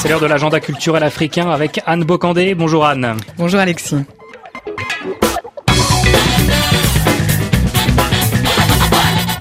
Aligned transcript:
C'est 0.00 0.08
l'heure 0.08 0.18
de 0.20 0.24
l'agenda 0.24 0.60
culturel 0.60 1.02
africain 1.02 1.50
avec 1.50 1.82
Anne 1.84 2.04
Bocandé. 2.04 2.54
Bonjour 2.54 2.86
Anne. 2.86 3.18
Bonjour 3.36 3.60
Alexis. 3.60 3.96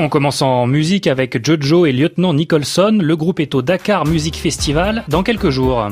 On 0.00 0.08
commence 0.08 0.42
en 0.42 0.66
musique 0.66 1.06
avec 1.06 1.46
Jojo 1.46 1.86
et 1.86 1.92
Lieutenant 1.92 2.34
Nicholson. 2.34 2.98
Le 3.00 3.16
groupe 3.16 3.38
est 3.38 3.54
au 3.54 3.62
Dakar 3.62 4.04
Music 4.04 4.34
Festival 4.34 5.04
dans 5.06 5.22
quelques 5.22 5.50
jours. 5.50 5.90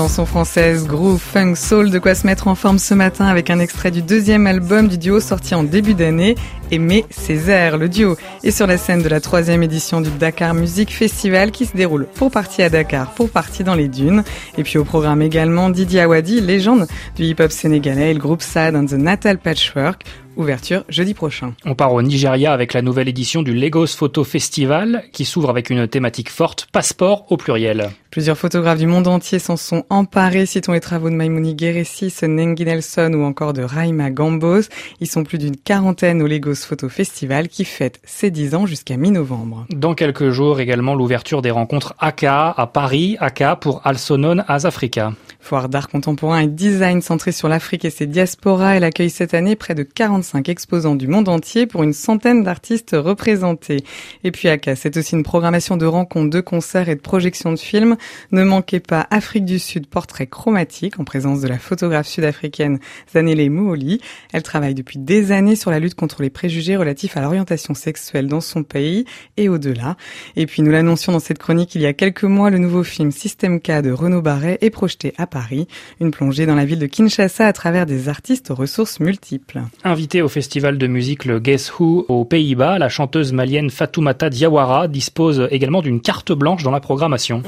Chanson 0.00 0.24
française, 0.24 0.86
groove, 0.86 1.20
funk, 1.20 1.56
soul, 1.56 1.90
de 1.90 1.98
quoi 1.98 2.14
se 2.14 2.26
mettre 2.26 2.48
en 2.48 2.54
forme 2.54 2.78
ce 2.78 2.94
matin 2.94 3.26
avec 3.26 3.50
un 3.50 3.58
extrait 3.58 3.90
du 3.90 4.00
deuxième 4.00 4.46
album 4.46 4.88
du 4.88 4.96
duo 4.96 5.20
sorti 5.20 5.54
en 5.54 5.62
début 5.62 5.92
d'année, 5.92 6.36
Aimé 6.70 7.04
Césaire. 7.10 7.78
Le 7.78 7.88
duo 7.88 8.16
est 8.44 8.50
sur 8.50 8.66
la 8.66 8.78
scène 8.78 9.02
de 9.02 9.08
la 9.08 9.20
troisième 9.20 9.62
édition 9.62 10.00
du 10.00 10.10
Dakar 10.10 10.54
Music 10.54 10.92
Festival 10.92 11.50
qui 11.50 11.66
se 11.66 11.76
déroule 11.76 12.06
pour 12.14 12.30
partie 12.30 12.62
à 12.62 12.70
Dakar, 12.70 13.12
pour 13.14 13.30
partie 13.30 13.64
dans 13.64 13.74
les 13.74 13.88
dunes. 13.88 14.22
Et 14.56 14.62
puis 14.62 14.78
au 14.78 14.84
programme 14.84 15.22
également 15.22 15.70
Didier 15.70 16.00
Awadi, 16.02 16.40
légende 16.40 16.86
du 17.16 17.24
hip-hop 17.24 17.50
sénégalais 17.50 18.10
et 18.10 18.14
le 18.14 18.20
groupe 18.20 18.42
Sad 18.42 18.76
and 18.76 18.86
the 18.86 18.92
Natal 18.92 19.38
Patchwork. 19.38 20.04
Ouverture 20.36 20.84
jeudi 20.88 21.12
prochain. 21.12 21.54
On 21.66 21.74
part 21.74 21.92
au 21.92 22.00
Nigeria 22.02 22.52
avec 22.52 22.72
la 22.72 22.82
nouvelle 22.82 23.08
édition 23.08 23.42
du 23.42 23.52
Lagos 23.52 23.88
Photo 23.88 24.22
Festival 24.22 25.02
qui 25.12 25.24
s'ouvre 25.24 25.50
avec 25.50 25.70
une 25.70 25.88
thématique 25.88 26.30
forte, 26.30 26.68
passeport 26.72 27.26
au 27.30 27.36
pluriel. 27.36 27.90
Plusieurs 28.10 28.38
photographes 28.38 28.78
du 28.78 28.86
monde 28.86 29.06
entier 29.06 29.38
s'en 29.38 29.56
sont 29.56 29.84
emparés, 29.90 30.46
citons 30.46 30.72
les 30.72 30.80
travaux 30.80 31.10
de 31.10 31.14
Maimouni 31.14 31.56
Geressi, 31.58 32.12
Nengi 32.22 32.64
Nelson 32.64 33.12
ou 33.14 33.24
encore 33.24 33.52
de 33.52 33.62
Raima 33.62 34.10
Gambos. 34.10 34.62
Ils 35.00 35.10
sont 35.10 35.24
plus 35.24 35.38
d'une 35.38 35.56
quarantaine 35.56 36.22
au 36.22 36.26
Lagos 36.26 36.59
Photo 36.64 36.88
Festival 36.88 37.48
qui 37.48 37.64
fête 37.64 38.00
ses 38.04 38.30
10 38.30 38.54
ans 38.54 38.66
jusqu'à 38.66 38.96
mi-novembre. 38.96 39.66
Dans 39.70 39.94
quelques 39.94 40.30
jours 40.30 40.60
également 40.60 40.94
l'ouverture 40.94 41.42
des 41.42 41.50
rencontres 41.50 41.94
AKA 41.98 42.54
à 42.56 42.66
Paris, 42.66 43.16
AKA 43.20 43.56
pour 43.56 43.80
Alsonon 43.84 44.42
as 44.48 44.66
Africa. 44.66 45.12
Foire 45.42 45.70
d'art 45.70 45.88
contemporain 45.88 46.40
et 46.40 46.46
design 46.46 47.00
centrée 47.00 47.32
sur 47.32 47.48
l'Afrique 47.48 47.86
et 47.86 47.90
ses 47.90 48.06
diasporas, 48.06 48.76
elle 48.76 48.84
accueille 48.84 49.08
cette 49.08 49.32
année 49.32 49.56
près 49.56 49.74
de 49.74 49.82
45 49.82 50.50
exposants 50.50 50.94
du 50.94 51.08
monde 51.08 51.30
entier 51.30 51.66
pour 51.66 51.82
une 51.82 51.94
centaine 51.94 52.42
d'artistes 52.42 52.94
représentés. 52.94 53.82
Et 54.22 54.32
puis 54.32 54.48
AKA, 54.48 54.76
c'est 54.76 54.98
aussi 54.98 55.14
une 55.14 55.22
programmation 55.22 55.78
de 55.78 55.86
rencontres, 55.86 56.30
de 56.30 56.40
concerts 56.40 56.90
et 56.90 56.94
de 56.94 57.00
projections 57.00 57.52
de 57.52 57.58
films. 57.58 57.96
Ne 58.32 58.44
manquez 58.44 58.80
pas 58.80 59.06
Afrique 59.10 59.46
du 59.46 59.58
Sud, 59.58 59.86
portrait 59.86 60.26
chromatique 60.26 61.00
en 61.00 61.04
présence 61.04 61.40
de 61.40 61.48
la 61.48 61.58
photographe 61.58 62.06
sud-africaine 62.06 62.78
Zanele 63.12 63.50
Mouoli. 63.50 64.00
Elle 64.32 64.42
travaille 64.42 64.74
depuis 64.74 64.98
des 64.98 65.32
années 65.32 65.56
sur 65.56 65.70
la 65.70 65.78
lutte 65.78 65.94
contre 65.94 66.20
les 66.22 66.30
préjugés 66.30 66.49
relatifs 66.76 67.16
à 67.16 67.20
l'orientation 67.20 67.74
sexuelle 67.74 68.26
dans 68.26 68.40
son 68.40 68.62
pays 68.62 69.04
et 69.36 69.48
au-delà. 69.48 69.96
Et 70.36 70.46
puis 70.46 70.62
nous 70.62 70.70
l'annoncions 70.70 71.12
dans 71.12 71.20
cette 71.20 71.38
chronique 71.38 71.74
il 71.74 71.82
y 71.82 71.86
a 71.86 71.92
quelques 71.92 72.24
mois, 72.24 72.50
le 72.50 72.58
nouveau 72.58 72.82
film 72.82 73.10
Système 73.12 73.60
K 73.60 73.82
de 73.82 73.90
Renaud 73.90 74.22
Barret 74.22 74.58
est 74.60 74.70
projeté 74.70 75.14
à 75.18 75.26
Paris. 75.26 75.66
Une 76.00 76.10
plongée 76.10 76.46
dans 76.46 76.54
la 76.54 76.64
ville 76.64 76.78
de 76.78 76.86
Kinshasa 76.86 77.46
à 77.46 77.52
travers 77.52 77.86
des 77.86 78.08
artistes 78.08 78.50
aux 78.50 78.54
ressources 78.54 79.00
multiples. 79.00 79.62
Invitée 79.84 80.22
au 80.22 80.28
festival 80.28 80.78
de 80.78 80.86
musique 80.86 81.24
le 81.24 81.38
Guess 81.38 81.72
Who 81.78 82.06
aux 82.08 82.24
Pays-Bas, 82.24 82.78
la 82.78 82.88
chanteuse 82.88 83.32
malienne 83.32 83.70
Fatoumata 83.70 84.30
Diawara 84.30 84.88
dispose 84.88 85.48
également 85.50 85.82
d'une 85.82 86.00
carte 86.00 86.32
blanche 86.32 86.62
dans 86.62 86.70
la 86.70 86.80
programmation. 86.80 87.42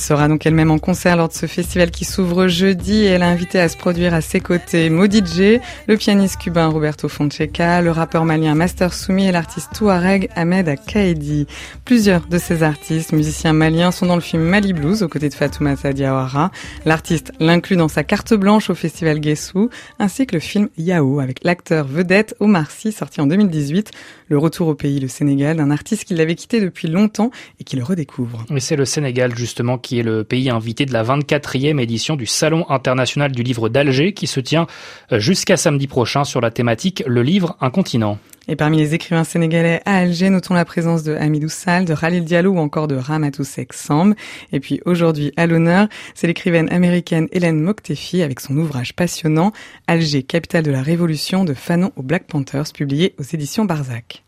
Elle 0.00 0.06
sera 0.06 0.28
donc 0.28 0.46
elle-même 0.46 0.70
en 0.70 0.78
concert 0.78 1.14
lors 1.14 1.28
de 1.28 1.34
ce 1.34 1.44
festival 1.44 1.90
qui 1.90 2.06
s'ouvre 2.06 2.48
jeudi 2.48 3.02
et 3.02 3.08
elle 3.08 3.22
a 3.22 3.28
invité 3.28 3.60
à 3.60 3.68
se 3.68 3.76
produire 3.76 4.14
à 4.14 4.22
ses 4.22 4.40
côtés 4.40 4.90
J, 4.90 5.60
le 5.86 5.96
pianiste 5.98 6.38
cubain 6.40 6.68
Roberto 6.68 7.06
Fonseca, 7.06 7.82
le 7.82 7.90
rappeur 7.90 8.24
malien 8.24 8.54
Master 8.54 8.94
Soumi 8.94 9.26
et 9.26 9.30
l'artiste 9.30 9.68
touareg 9.74 10.30
Ahmed 10.36 10.70
Akaedi. 10.70 11.46
Plusieurs 11.84 12.26
de 12.28 12.38
ces 12.38 12.62
artistes, 12.62 13.12
musiciens 13.12 13.52
maliens, 13.52 13.90
sont 13.90 14.06
dans 14.06 14.14
le 14.14 14.22
film 14.22 14.42
Mali 14.42 14.72
Blues 14.72 15.02
aux 15.02 15.08
côtés 15.08 15.28
de 15.28 15.34
Fatoumata 15.34 15.92
Diawara. 15.92 16.50
L'artiste 16.86 17.32
l'inclut 17.38 17.76
dans 17.76 17.88
sa 17.88 18.02
carte 18.02 18.32
blanche 18.32 18.70
au 18.70 18.74
festival 18.74 19.20
Guessou, 19.20 19.68
ainsi 19.98 20.26
que 20.26 20.34
le 20.34 20.40
film 20.40 20.70
Yao 20.78 21.20
avec 21.20 21.44
l'acteur 21.44 21.86
vedette 21.86 22.34
Omar 22.40 22.70
Sy 22.70 22.90
sorti 22.90 23.20
en 23.20 23.26
2018. 23.26 23.90
Le 24.28 24.38
retour 24.38 24.68
au 24.68 24.74
pays, 24.74 25.00
le 25.00 25.08
Sénégal, 25.08 25.56
d'un 25.56 25.72
artiste 25.72 26.04
qui 26.04 26.14
l'avait 26.14 26.36
quitté 26.36 26.60
depuis 26.60 26.88
longtemps 26.88 27.32
et 27.58 27.64
qui 27.64 27.76
le 27.76 27.82
redécouvre. 27.82 28.46
Mais 28.48 28.60
c'est 28.60 28.76
le 28.76 28.84
Sénégal 28.84 29.36
justement 29.36 29.76
qui 29.76 29.89
est 29.98 30.02
le 30.02 30.24
pays 30.24 30.50
invité 30.50 30.86
de 30.86 30.92
la 30.92 31.02
24e 31.02 31.80
édition 31.80 32.16
du 32.16 32.26
Salon 32.26 32.64
international 32.68 33.32
du 33.32 33.42
livre 33.42 33.68
d'Alger 33.68 34.12
qui 34.12 34.26
se 34.26 34.40
tient 34.40 34.66
euh, 35.12 35.18
jusqu'à 35.18 35.56
samedi 35.56 35.86
prochain 35.86 36.24
sur 36.24 36.40
la 36.40 36.50
thématique 36.50 37.02
Le 37.06 37.22
livre, 37.22 37.56
un 37.60 37.70
continent. 37.70 38.18
Et 38.48 38.56
parmi 38.56 38.78
les 38.78 38.94
écrivains 38.94 39.24
sénégalais 39.24 39.80
à 39.84 39.98
Alger, 39.98 40.30
notons 40.30 40.54
la 40.54 40.64
présence 40.64 41.02
de 41.02 41.14
Hamidou 41.14 41.48
Sall, 41.48 41.84
de 41.84 41.94
Khalil 41.94 42.24
Diallo 42.24 42.52
ou 42.52 42.58
encore 42.58 42.88
de 42.88 42.96
Ramatou 42.96 43.44
Samb. 43.44 44.14
Et 44.52 44.60
puis 44.60 44.80
aujourd'hui, 44.84 45.32
à 45.36 45.46
l'honneur, 45.46 45.88
c'est 46.14 46.26
l'écrivaine 46.26 46.68
américaine 46.72 47.28
Hélène 47.32 47.60
Moktefi 47.60 48.22
avec 48.22 48.40
son 48.40 48.56
ouvrage 48.56 48.94
passionnant 48.94 49.52
Alger, 49.86 50.22
capitale 50.22 50.64
de 50.64 50.72
la 50.72 50.82
révolution 50.82 51.44
de 51.44 51.54
Fanon 51.54 51.92
aux 51.96 52.02
Black 52.02 52.26
Panthers, 52.26 52.72
publié 52.74 53.14
aux 53.18 53.22
éditions 53.22 53.66
Barzac. 53.66 54.24